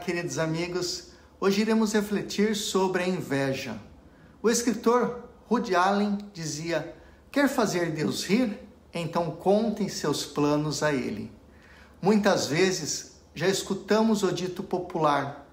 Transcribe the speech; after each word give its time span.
queridos 0.00 0.36
amigos. 0.36 1.12
Hoje 1.38 1.60
iremos 1.60 1.92
refletir 1.92 2.56
sobre 2.56 3.04
a 3.04 3.08
inveja. 3.08 3.78
O 4.42 4.50
escritor 4.50 5.28
Rudy 5.46 5.76
Allen 5.76 6.18
dizia: 6.32 6.92
Quer 7.30 7.48
fazer 7.48 7.92
Deus 7.92 8.24
rir? 8.24 8.58
Então 8.92 9.30
contem 9.30 9.88
seus 9.88 10.26
planos 10.26 10.82
a 10.82 10.92
Ele. 10.92 11.30
Muitas 12.02 12.48
vezes 12.48 13.20
já 13.32 13.46
escutamos 13.46 14.24
o 14.24 14.32
dito 14.32 14.60
popular: 14.64 15.46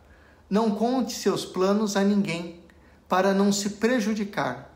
Não 0.50 0.72
conte 0.72 1.14
seus 1.14 1.46
planos 1.46 1.96
a 1.96 2.04
ninguém, 2.04 2.60
para 3.08 3.36
não 3.36 3.52
se 3.52 3.72
prejudicar. 3.72 4.76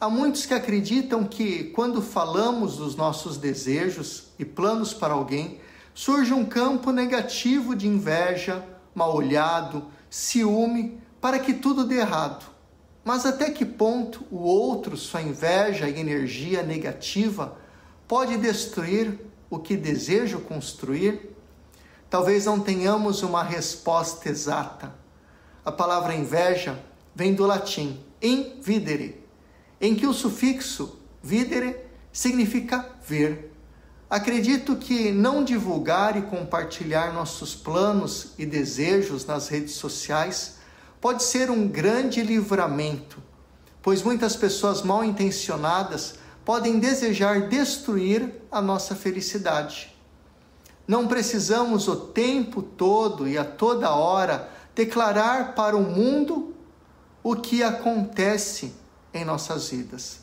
Há 0.00 0.10
muitos 0.10 0.46
que 0.46 0.54
acreditam 0.54 1.22
que, 1.24 1.64
quando 1.64 2.02
falamos 2.02 2.78
dos 2.78 2.96
nossos 2.96 3.36
desejos 3.36 4.32
e 4.36 4.44
planos 4.44 4.92
para 4.92 5.14
alguém, 5.14 5.60
surge 5.94 6.32
um 6.32 6.44
campo 6.44 6.90
negativo 6.90 7.76
de 7.76 7.86
inveja, 7.86 8.66
mal-olhado, 8.94 9.86
ciúme, 10.08 11.00
para 11.20 11.38
que 11.38 11.54
tudo 11.54 11.84
dê 11.84 11.96
errado. 11.96 12.46
Mas 13.04 13.24
até 13.24 13.50
que 13.50 13.64
ponto 13.64 14.24
o 14.30 14.38
outro, 14.38 14.96
sua 14.96 15.22
inveja 15.22 15.88
e 15.88 15.98
energia 15.98 16.62
negativa, 16.62 17.56
pode 18.06 18.36
destruir 18.36 19.18
o 19.48 19.58
que 19.58 19.76
desejo 19.76 20.40
construir? 20.40 21.34
Talvez 22.08 22.46
não 22.46 22.60
tenhamos 22.60 23.22
uma 23.22 23.42
resposta 23.42 24.28
exata. 24.28 24.94
A 25.64 25.72
palavra 25.72 26.14
inveja 26.14 26.78
vem 27.14 27.34
do 27.34 27.46
latim 27.46 28.00
invidere, 28.20 29.24
em 29.80 29.94
que 29.94 30.06
o 30.06 30.12
sufixo 30.12 31.00
videre 31.22 31.76
significa 32.12 32.90
ver 33.06 33.52
Acredito 34.10 34.74
que 34.74 35.12
não 35.12 35.44
divulgar 35.44 36.16
e 36.16 36.22
compartilhar 36.22 37.14
nossos 37.14 37.54
planos 37.54 38.32
e 38.36 38.44
desejos 38.44 39.24
nas 39.24 39.46
redes 39.46 39.74
sociais 39.74 40.56
pode 41.00 41.22
ser 41.22 41.48
um 41.48 41.68
grande 41.68 42.20
livramento, 42.20 43.22
pois 43.80 44.02
muitas 44.02 44.34
pessoas 44.34 44.82
mal 44.82 45.04
intencionadas 45.04 46.16
podem 46.44 46.80
desejar 46.80 47.48
destruir 47.48 48.34
a 48.50 48.60
nossa 48.60 48.96
felicidade. 48.96 49.94
Não 50.88 51.06
precisamos 51.06 51.86
o 51.86 51.94
tempo 51.94 52.62
todo 52.62 53.28
e 53.28 53.38
a 53.38 53.44
toda 53.44 53.94
hora 53.94 54.50
declarar 54.74 55.54
para 55.54 55.76
o 55.76 55.82
mundo 55.82 56.52
o 57.22 57.36
que 57.36 57.62
acontece 57.62 58.74
em 59.14 59.24
nossas 59.24 59.68
vidas. 59.70 60.18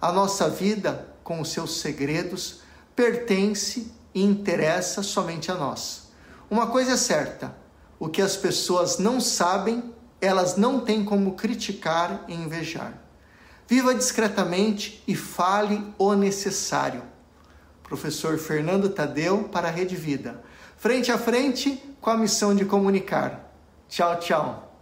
A 0.00 0.10
nossa 0.10 0.48
vida, 0.48 1.06
com 1.22 1.38
os 1.42 1.50
seus 1.50 1.80
segredos, 1.80 2.64
pertence 2.96 3.92
e 4.14 4.24
interessa 4.24 5.02
somente 5.02 5.52
a 5.52 5.54
nós. 5.54 6.08
Uma 6.50 6.68
coisa 6.68 6.92
é 6.92 6.96
certa: 6.96 7.54
o 7.98 8.08
que 8.08 8.22
as 8.22 8.36
pessoas 8.36 8.98
não 8.98 9.20
sabem, 9.20 9.94
elas 10.20 10.56
não 10.56 10.80
têm 10.80 11.04
como 11.04 11.34
criticar 11.34 12.24
e 12.26 12.34
invejar. 12.34 12.94
Viva 13.68 13.94
discretamente 13.94 15.02
e 15.06 15.14
fale 15.14 15.84
o 15.98 16.14
necessário. 16.14 17.02
Professor 17.82 18.38
Fernando 18.38 18.88
Tadeu 18.88 19.44
para 19.44 19.68
a 19.68 19.70
Rede 19.70 19.94
Vida. 19.94 20.42
Frente 20.76 21.12
a 21.12 21.18
frente 21.18 21.82
com 22.00 22.10
a 22.10 22.16
missão 22.16 22.54
de 22.54 22.64
comunicar. 22.64 23.52
Tchau, 23.88 24.18
tchau. 24.18 24.75